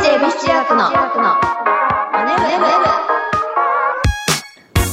[0.00, 0.90] 立恵比寿中学の。
[0.90, 2.64] マネブ。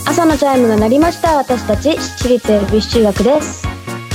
[0.05, 1.37] 朝のチャイムが鳴りました。
[1.37, 3.65] 私たち私立恵比寿中学です。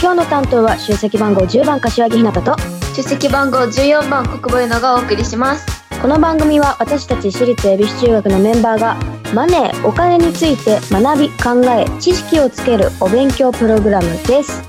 [0.03, 2.57] 今日の担当は出席番号10番柏木ひなたと。
[2.95, 5.65] 出席番号14番国母ゆのがお送りします。
[6.03, 8.99] この番組は私たち私立恵比寿中学のメンバーが
[9.33, 14.63] マネーお金について学び考え知識をつけるお勉強プログラムです、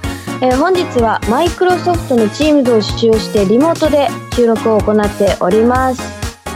[0.44, 6.02] えー本日はマイクロソフトの Teams を使用してリモートで収録を行っております。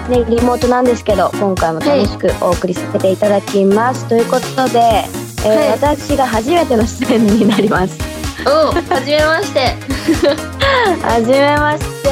[0.09, 5.69] ね、リモートなんですけど今回も楽しくお送りさせていただきます、ということで、えーはい。
[5.69, 7.97] 私が初めての出演になります。
[8.45, 9.59] おうはじめまして。
[11.07, 12.09] はじめまして。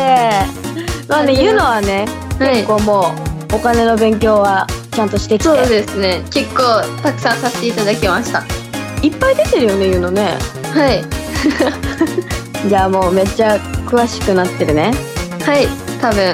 [1.10, 2.06] まあねゆのはね
[2.40, 2.56] はい。
[2.56, 3.14] 結構も
[3.52, 6.24] うお金の勉強はちゃんとしてきて、そうですね。
[6.32, 8.44] 結構たくさんさせていただきました。
[9.02, 10.38] いっぱい出てるよねゆのね。
[10.74, 11.25] はい
[12.68, 14.92] じゃあもうめっちゃ詳しくなってるね。
[15.46, 15.68] はい
[16.02, 16.34] 多分。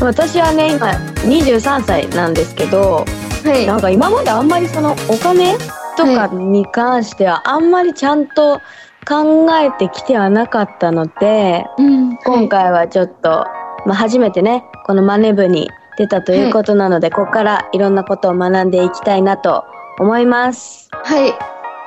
[0.00, 0.86] 私はね今
[1.26, 3.04] 23歳なんですけど
[3.44, 3.66] はい。
[3.66, 5.56] なんか今まであんまりそのお金
[5.96, 8.60] とかに関してはあんまりちゃんと
[9.08, 13.46] 考えてきてはなかったのでうん今回はちょっと、
[13.86, 15.68] まあ、初めてねこのマネ部に
[15.98, 19.64] 出たということなので、ここからいろんなことを学んでいきたいなと
[19.98, 20.88] 思います。
[20.92, 21.34] はい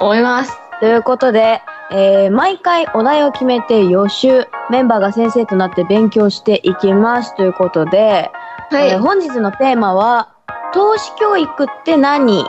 [0.02, 0.52] 思います。
[0.82, 1.62] ということで、
[1.94, 4.48] えー毎回お題を決めて予習。
[4.70, 8.32] メンバーが先生となって勉強していきますということで、
[8.70, 10.30] はい、えー本日のテーマは
[10.74, 12.46] 「投資教育って何?」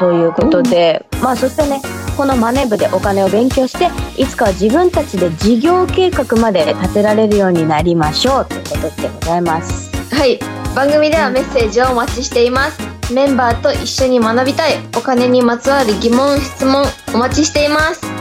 [0.00, 1.80] ということで、まあそしてね
[2.16, 8.46] このマネ部でお金を勉強していつかは自分たちで事業計画まで立てられるようになりましょう。
[8.46, 9.92] ということでございます。
[10.12, 10.38] はい。
[10.74, 12.78] 番組ではメッセージをお待ちしています。
[13.12, 14.72] メンバーと一緒に学びたい。
[14.96, 18.13] お金にまつわる疑問質問お待ちしています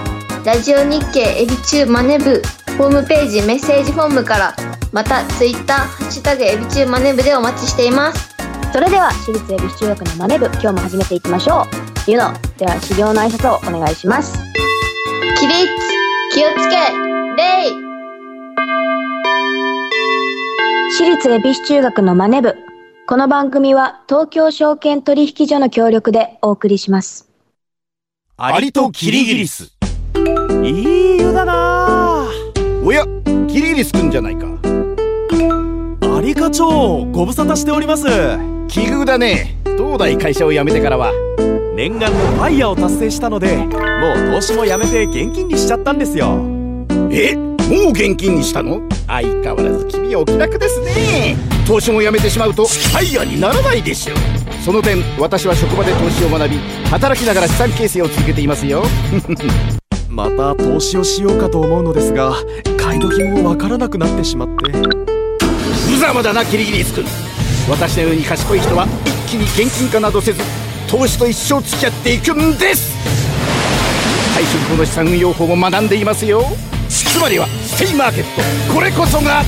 [0.45, 2.41] ラジオ日経エビチューマネ部
[2.77, 4.55] ホームページメッセージフォームから
[4.91, 8.35] またツイッターハッシュタグエビチューマネ部でお待ちしています。
[8.73, 12.11] それでは私立恵比寿中学のマネ部今日も始めていきましょう。
[12.11, 14.37] ゆのでは修行の挨拶をお願いします。
[15.39, 15.65] 起立。
[16.33, 16.75] 気をつけ。
[17.37, 17.71] 礼
[20.97, 22.57] 私立恵比寿中学のマネ部
[23.07, 27.29] この番組は東京証券取引所の協力でお送りします。
[28.35, 29.72] アリとキリギリス
[30.63, 30.69] い
[31.17, 32.27] い湯だな。
[32.83, 33.05] おや
[33.47, 34.47] キリギリスくんじゃないか。
[36.17, 38.05] アリ課長ご無沙汰しております。
[38.67, 39.57] 奇遇だね。
[39.77, 41.11] 東大会社を辞めてからは。
[41.75, 43.71] 念願のファイヤーを達成したのでもう
[44.35, 46.27] 投資もやめて現金にしちゃったんですよ。
[47.11, 48.81] えもう現金にしたの？
[49.07, 51.35] 相変わらず君はお気楽ですね。
[51.67, 54.13] 投資も辞めてしまうとファイヤーにならないでしょ。
[54.13, 54.17] う
[54.63, 56.57] その点私は職場で投資を学び
[56.89, 58.83] 働きながら資産形成を続けていますよ
[60.13, 62.35] また投資をしようかと思うのですが
[62.77, 64.71] 買い時もわからなくなってしまって。
[64.71, 67.05] 無様だなキリギリスくん
[67.67, 68.85] 私のように賢い人は
[69.27, 70.41] 一気に現金化などせず
[70.87, 72.93] 投資と一生付き合っていくんです。
[74.37, 76.43] 退職後の資産運用法も学んでいますよ。
[76.87, 78.23] つまりはステイマーケッ
[78.67, 78.73] ト。
[78.73, 79.41] これこそが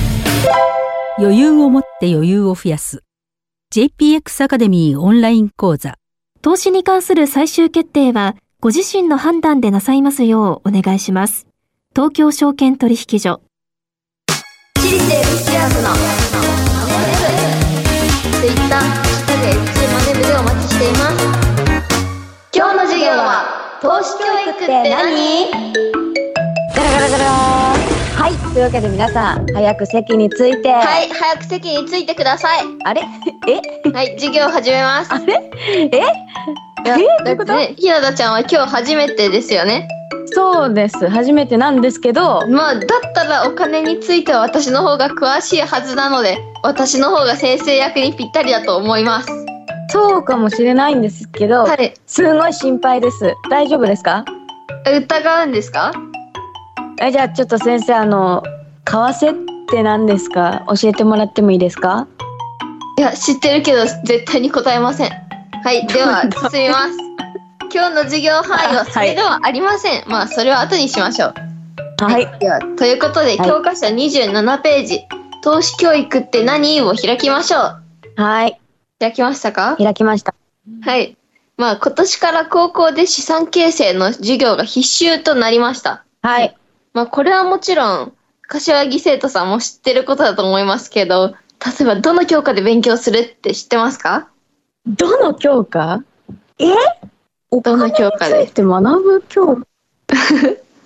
[1.18, 3.04] 余裕を持って余裕を増やす。
[3.72, 5.94] JPX アカデミーオンライン講座。
[6.42, 11.46] 投資に関する最終決定は、ご自身の判断でなさいますようお願いします。
[11.94, 13.42] 東京証券取引所。
[14.78, 15.50] 私立恵比寿
[15.82, 15.94] のマ
[17.04, 17.28] ネ部
[18.40, 21.26] ツイッターシュタマネ部でお待ちしています。
[22.54, 25.50] 今日の授業は投資教育って何？
[26.74, 27.24] ガラガラガラ。
[27.26, 28.52] はい。
[28.54, 30.72] というわけで皆さん早く席について。
[30.72, 31.10] はい。
[31.10, 32.64] 早く席についてください。
[32.84, 33.02] あれ？
[33.48, 33.90] え？
[33.90, 34.14] はい。
[34.18, 35.12] 授業始めます。
[35.12, 35.50] あれ？
[35.92, 36.00] え？
[36.86, 39.88] えどういうだってことねひなたちゃんは今日初めてですよね。
[40.28, 41.08] そうです。
[41.08, 42.46] 初めてなんですけど。
[42.48, 49.28] まあだったらお金については私の方が詳しいはずなので私の方が先生役にぴったりだと思います。
[49.88, 51.94] そうかもしれないんですけど、はい。
[52.06, 53.34] すごい心配です。
[53.50, 54.24] 大丈夫ですか？
[54.84, 55.92] 疑うんですか？
[57.00, 58.42] えじゃあちょっと先生あの
[58.84, 59.36] 為替っ
[59.70, 60.64] て何ですか？
[60.80, 62.08] 教えてもらってもいいですか？
[62.98, 65.10] いや知ってるけど絶対に答えません
[65.66, 66.22] はいでは
[66.52, 66.96] 進みます。
[67.74, 71.34] 今日の授業範囲はそれではありません、まあそれは後にしましょう。
[72.04, 72.38] はい。
[72.38, 73.48] ではということで、はい。
[73.48, 75.00] 教科書27ページ。
[75.42, 78.22] 投資教育って何を開きましょう。
[78.22, 78.60] はい。
[79.00, 79.74] 開きましたか？
[79.76, 80.34] 開きました。
[80.84, 81.16] はい。
[81.56, 86.04] まあ今年から高校で資産形成の授業が必修となりました。
[86.22, 86.56] はい。
[86.94, 88.12] まあこれはもちろん
[88.46, 91.34] 柏木生徒さんも知ってることだと思いますけど
[91.64, 94.28] 例えばどの教科で勉強するって知ってますか？
[94.86, 96.02] どの教科？
[96.58, 96.66] え？
[97.50, 98.34] おどの教科で？
[98.34, 99.64] 金について学ぶ教科？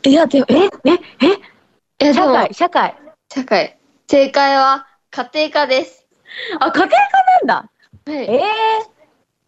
[0.09, 0.55] いやでもえ？
[0.65, 0.69] え？
[2.01, 2.05] え？
[2.05, 2.55] いやでも社会？
[2.55, 2.95] 社会
[3.33, 3.77] 社会
[4.09, 6.07] 正解は家庭科です
[6.59, 6.95] あ、家庭科
[7.45, 7.71] なんだ？
[8.07, 8.25] はい。
[8.25, 8.41] ええ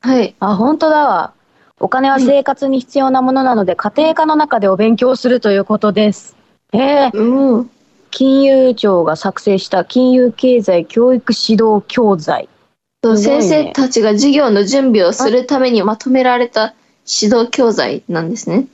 [0.00, 0.34] はい。
[0.40, 1.32] あ、本当だわ。
[1.81, 6.37] お金は生活に必要なものなので、家庭科の中でお勉強するということです。
[6.72, 7.70] ええうん。
[8.10, 12.48] 金融庁が作成した金融経済教育指導教材。
[13.02, 16.75] そうすごいね先生たちが授業の準備をするためにまとめられた
[17.06, 18.66] 指導教材なんですね。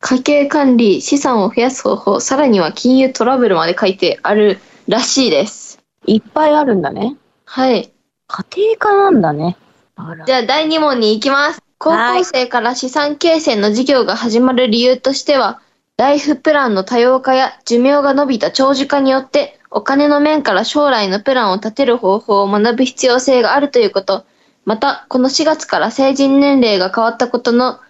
[0.00, 5.78] 家計管理、資産を増やす方法、さらには金融トラブルまで書いてあるらしいです。
[6.06, 7.16] いっぱいあるんだね。
[7.44, 7.90] はい。
[8.28, 9.56] 家庭科なんだね。
[9.96, 10.32] あらじ。
[10.32, 11.60] ゃあ第2問に行きます。
[11.78, 15.60] 高校生から資産形成の授業が始まる理由としては、
[15.96, 24.24] ライフプランの多様化や寿命が伸びた長寿化によって、お金の面から将来のプランを立てる方法を学ぶ必要性があるということ。
[24.64, 27.80] また、この4月から成人年齢が変わったことの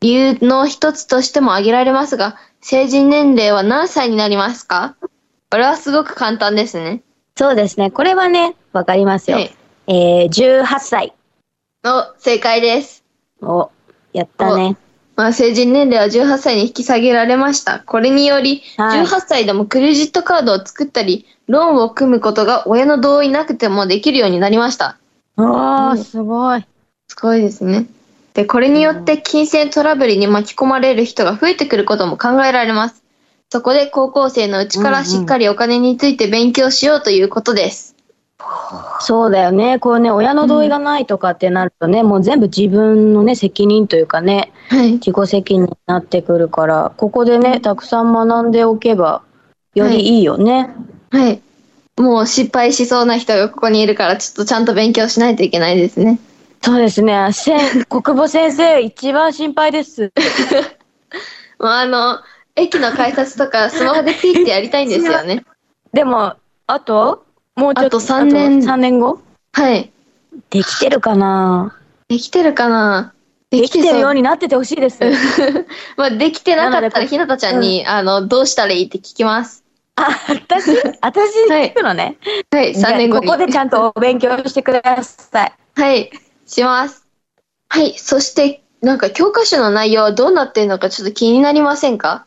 [0.00, 4.96] 理由の一つとしても挙げられますが、成人年齢は何歳になりますか？
[5.50, 7.02] これはすごく簡単ですね。
[7.36, 7.90] そうですね。
[7.90, 9.36] これはね、わかりますよ。
[9.36, 9.54] はい。
[9.86, 11.12] えー、18歳。
[11.84, 13.04] の正解です。
[13.40, 13.70] お、
[14.12, 14.76] やったね。
[15.16, 17.80] まあ、成人年齢は18歳に引き下げられました。
[17.80, 24.98] これにより、はい18歳でもクレジットカードを作ったり、ローンを組むことが親の同意なくてもできるようになりました。
[25.38, 26.66] おうー、んすごい。
[27.08, 27.86] すごいですね。
[28.34, 33.02] で、これによって金銭トラブルに巻き込まれる人が増えてくることも考えられます。
[33.48, 37.95] そこで高校生のうちからしっかりお金について勉強しようということです。
[39.00, 39.78] そうだよね。
[39.78, 44.92] こうね、親の同意がないとかってなるとね、もう全部自分のね、責任というかね、はい。
[44.92, 49.22] 自己責任になってくるから、ここでね、たくさん学んでおけば、
[49.74, 50.70] よりいいよね。
[51.10, 51.40] はい。
[51.96, 56.18] もう失敗しそうな人がここにいるから、ちょっとちゃんと勉強しないといけないですね。
[56.62, 57.28] そうですね。
[57.32, 60.12] せん 国母先生、一番心配です。
[61.58, 62.18] もうあの、
[62.54, 65.44] 駅の改札とかスマホでピッてやりたいんですよね。
[65.92, 66.34] でも、
[66.66, 67.25] あと、
[67.56, 69.20] もうちょっと、あと三年3年後？
[69.52, 69.90] はい。
[70.50, 71.74] できてるかな？
[72.08, 73.14] できてるかな？
[73.50, 74.20] できてるように。
[74.20, 75.00] になっててほしいです。
[75.96, 79.64] まあ、できてなかったら、ひなたちゃんに、あの、どうしたらいいって聞きます。
[79.94, 82.18] あ、私、私に聞くのね。
[82.50, 83.26] はい、じゃあ3年後に。
[83.26, 85.52] ここでちゃんとお勉強してください。
[85.76, 86.10] はい、
[86.44, 87.06] します。
[87.68, 92.26] はい、そして、なんか教科書の内容はどうなってるのかちょっと気になりませんか？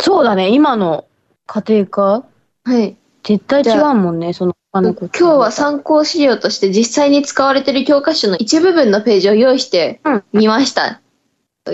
[0.00, 1.04] そうだね、今の
[1.46, 2.24] 家庭科？
[2.64, 2.96] はい。
[3.24, 5.18] 絶対違うもんね、その他のこと。
[5.18, 10.00] 今日は参考資料として実際に使われている教科書の一部分のページを用意して
[10.32, 11.00] みました。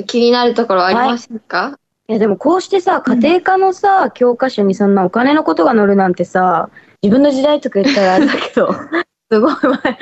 [0.07, 1.77] 気になるところはありませんか、
[2.09, 6.71] いやでもこうしてさ、家庭科のさ、教科書にそんなお金のことが載るなんてさ、
[7.03, 8.73] 自分の時代とか言ったらあれだけど、
[9.33, 9.99] すごい前。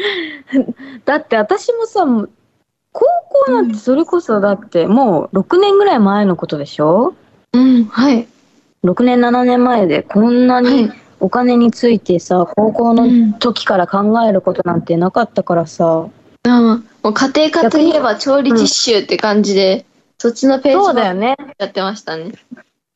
[1.06, 2.04] だって私もさ、
[2.92, 3.06] 高
[3.46, 7.14] 校なんてそれこそだってもう6年ぐらい前のことでしょ？
[7.54, 8.28] うん、はい。
[8.84, 10.92] 6年7年前でこんなはにい。
[11.20, 13.32] お金についてさ高校のうん。
[13.34, 16.08] 時から考えることなんてなかったからさ。
[16.44, 19.84] あもう家庭科といえば調理実習って感じで、
[20.18, 21.36] そっちのページもそうだよね。
[21.58, 22.32] やってましたね。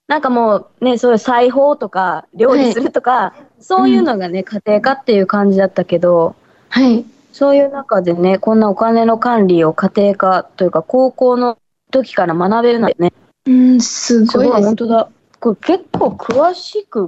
[0.09, 6.35] なんかもうねそういう裁縫とか料理するとか、そういうのがね家庭科っていう感じだったけど
[6.69, 7.05] はい。
[7.33, 11.59] そういう中でねこんなお金の管理を家庭科というか高校の
[11.91, 13.13] 時から学べるのよね。
[13.47, 15.09] うん、すすごいごいです本当だ。
[15.41, 17.07] これ結構詳しく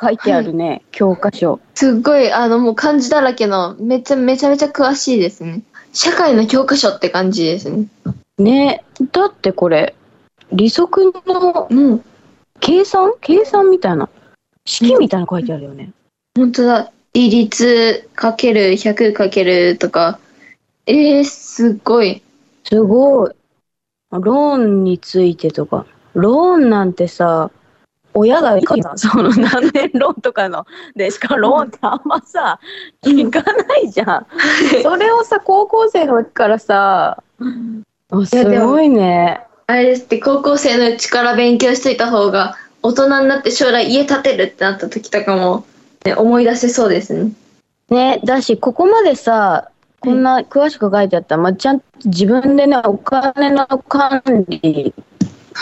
[0.00, 5.62] 書いてあるね、教科書すっごい、あの、もう漢字だらけの、めちゃめちゃめちゃ詳しいですね。
[5.92, 7.86] 社会の教科書って感じですね。
[8.38, 9.94] ねだってこれ
[10.52, 12.04] 利息のうん。
[12.60, 13.12] 計算？
[13.20, 14.08] 計算みたいな
[14.64, 15.92] 式みたいなの書いてあるよね、
[16.36, 16.92] 本当だ。
[17.12, 20.18] 利率かける100かけるとか。
[20.86, 22.22] えー、すっごい。
[22.64, 23.30] すごい
[24.12, 27.50] ローンについてとかローンなんてさ
[28.14, 28.58] 親が
[28.96, 32.58] その何年ローンとかのでしかローンってあんまさ
[33.02, 34.26] 聞かないじゃん、
[34.82, 37.22] それをさ高校生の時からさ
[38.10, 39.40] あすごいね。
[39.66, 45.64] あれですって、高校生のうちから勉強しといた方が、大人になって将来家建てるってなった時とかも、
[46.04, 47.32] ね、思い出せそうですね。
[47.88, 54.94] ねだしここまでさこんな詳しく書いてあったら、まあ、ちゃんと自分でねお金の管理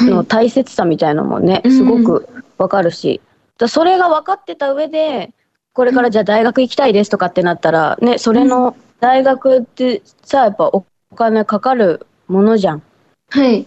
[0.02, 1.73] の大切さみたいのもね、うん。
[1.73, 2.28] すごく
[2.59, 3.21] わかるし、
[3.59, 5.33] だそれが分かってた上で、
[5.73, 10.85] これからじゃあ大学行きたいですとかってなったら、ね、それの大学ってさ、やっぱお
[11.15, 12.83] 金かかるものじゃん。
[13.31, 13.67] はい。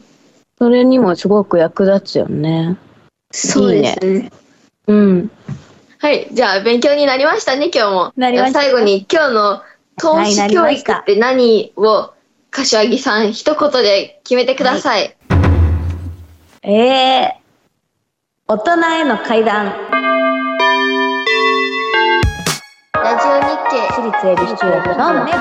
[0.58, 2.78] それにもすごく役立つよね。
[3.32, 4.32] そうですね。
[4.88, 5.32] うん。
[6.00, 6.28] はい。
[6.32, 8.14] じゃあ、勉強になりましたね、今日も。
[8.18, 9.62] なりました最後に、今日の
[9.98, 12.14] 投資教育って何を、
[12.50, 15.16] 柏木さん、一言で決めてください。
[16.64, 17.41] ええ
[18.52, 19.68] 大人への階段。
[19.68, 19.72] ラ
[23.18, 23.80] ジオ日経。
[23.88, 25.38] 私立恵比寿中学のマネブ。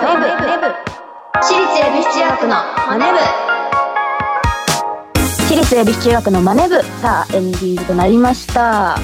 [1.42, 2.54] 私立恵比寿中学の
[2.86, 3.18] マネ部
[5.24, 8.94] 私立恵比寿中学のマネ部さあエンディングとなりました。
[8.94, 9.00] は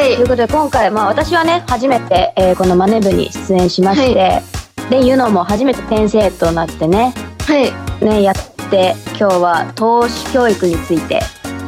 [0.00, 0.14] い。
[0.16, 4.40] ということで今回、まあ、私はね初めて、えーこのマネ部に出演しまして、
[4.88, 7.70] でユノも初めて先生となってねはい。
[8.02, 8.34] ねやっ
[8.70, 11.20] て今日は投資教育について、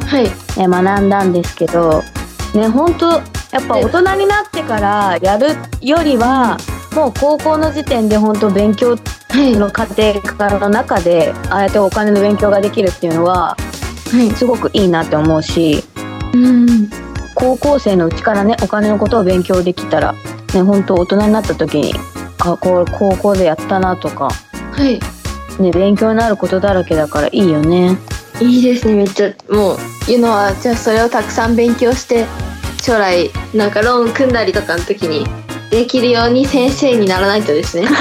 [0.07, 0.23] はい。
[0.23, 2.01] ね、学んだんですけど
[2.53, 5.49] ね本当やっぱ大人になってからやる
[5.81, 6.57] よりは
[6.95, 8.95] もう高校の時点で本当勉強
[9.29, 9.55] はい。
[9.55, 13.55] の過程からの中でああやってお金の勉強ができるっていうのは
[14.11, 14.31] はい。
[14.31, 15.83] すごくいいなって思うし
[16.33, 16.89] うん。
[17.35, 20.13] 高校生のうちからねお金のことを勉強できたら
[20.53, 21.93] ね本当大人になった時に
[22.39, 24.29] あこう高校でやったなとか
[24.71, 24.99] はい。
[25.61, 27.97] ね勉強になることだらけだからいいよね
[28.39, 29.33] いいですねめっちゃ。
[29.49, 29.77] もう
[30.11, 32.25] いうのはじゃあそれをたくさん勉強して
[32.81, 35.25] 将来なんかローン組んだりとかの時に
[35.71, 37.87] できるように先生にならないとですね。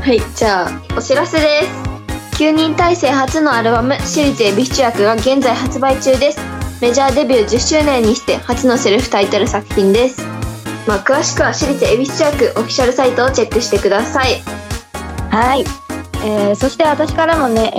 [0.00, 1.90] はいじゃあお知らせです。
[2.42, 6.40] 9人体制初のアルバム「私立恵比寿中学」が現在発売中です。
[6.80, 10.22] メジャーデビュー10周年にして初のセルフタイトル作品です。
[10.86, 14.42] まあ詳しくは私立恵比寿中学オフィシャルサイトをチェックしてください。
[15.30, 15.64] はい、
[16.22, 17.72] えーそして私からもね、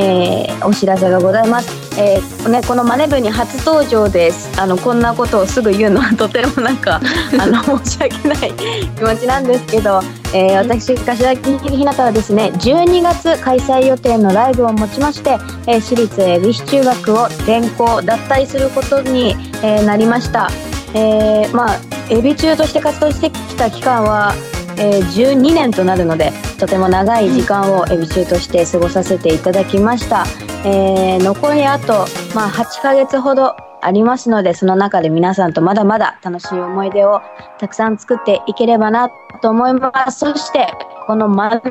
[0.50, 4.60] えーお知らせがございます、えーね、このマネ部に初登場です。
[4.60, 7.01] あのこんなことをすぐ言うのは とてもなんか
[7.39, 8.53] あの申し訳ない
[8.95, 10.01] 気持ちなんですけど、
[10.33, 20.50] えー私柏木ひなたはですね12月開催予定のライブをもちまして、えー私立恵比寿中学を転校脱退することに、えーなりました、
[20.93, 21.79] えーまあ
[22.10, 24.33] 恵比中として活動してきた期間は
[24.78, 30.25] えー12年となるのでとても長い時間をエビ中として過ごさせていただきました、
[30.66, 37.22] えー残りあと、まあ、8ヶ月ほどありますのでその中で皆さんとまだまだ楽しい思い出を
[37.60, 39.10] たくさん作っていければな
[39.42, 40.20] と思います。
[40.20, 40.68] そして
[41.08, 41.62] このマネ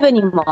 [0.00, 0.44] 部にも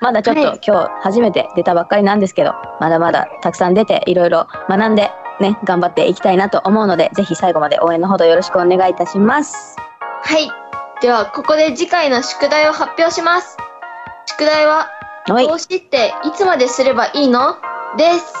[0.00, 0.60] まだちょっと、はい。
[0.66, 9.76] 今日初めて出たばっかりなんですけどまだまだたくさん出ていろいろ学んでね頑張っていきたいなと思うのでぜひ最後まで応援のほどよろしくお願いいたします。
[10.22, 10.67] はい。
[11.00, 13.56] では、ここで次回の宿題を発表します。
[14.26, 14.88] 宿題は、
[15.28, 15.46] はい。
[15.46, 17.54] 投資っていつまですればいいの？
[17.96, 18.34] です。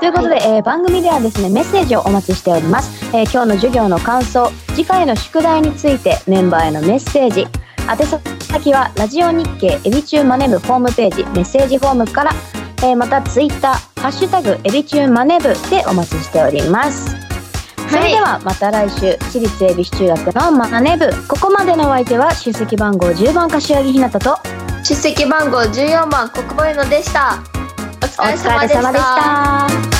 [0.00, 7.46] ということで、えー番組ではですねメッセージをお待ちしております、えー今日の授業の感想次回の宿題についてメンバーへのメッセージ。
[7.90, 8.06] 宛
[8.40, 12.32] 先はラジオ日経エビチューマネ部ホームページメッセージフォームから、
[12.78, 17.27] えーまたツイッターハッシュタグエビチューマネ部でお待ちしております
[17.90, 24.38] それではまた来週私立恵比寿中学のマネ部ここまでのお相手は出席番号10番柏木ひなたと
[24.84, 27.42] 出席番号14番国母へのでした。
[28.02, 28.48] おお疲れ様でした。
[28.48, 29.04] 疲れ様でし
[29.92, 29.98] た。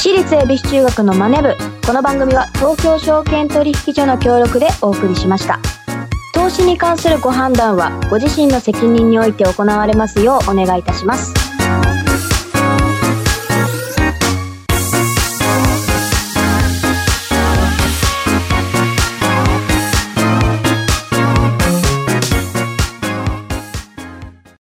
[0.00, 5.58] 私立恵比寿中学のマネ部この番組は東京証券取引所の協力でお送りしました
[6.32, 11.34] 投資に関するご判断はご自身の責任において行われますようお願いいたします